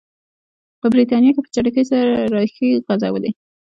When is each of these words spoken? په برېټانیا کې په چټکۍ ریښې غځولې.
په 0.79 0.87
برېټانیا 0.93 1.31
کې 1.33 1.41
په 1.43 1.49
چټکۍ 1.53 1.83
ریښې 2.33 2.69
غځولې. 2.85 3.31